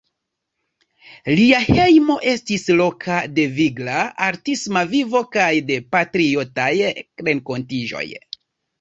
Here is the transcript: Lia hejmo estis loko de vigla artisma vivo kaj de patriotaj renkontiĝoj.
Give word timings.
Lia 1.39 1.59
hejmo 1.65 2.15
estis 2.31 2.65
loko 2.81 3.19
de 3.37 3.47
vigla 3.59 4.01
artisma 4.31 4.85
vivo 4.97 5.25
kaj 5.39 5.49
de 5.71 5.81
patriotaj 5.95 6.75
renkontiĝoj. 7.33 8.07